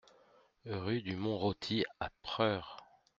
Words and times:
Rue 0.65 1.03
du 1.03 1.15
Mont 1.15 1.37
Rôti 1.37 1.85
à 1.99 2.09
Preures 2.23 2.83